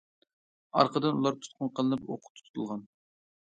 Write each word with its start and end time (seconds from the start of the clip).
ئارقىدىن، 0.79 1.19
ئۇلار 1.19 1.37
تۇتقۇن 1.45 1.71
قىلىنىپ 1.81 2.11
ئوققا 2.11 2.35
تۇتۇلغان. 2.43 2.85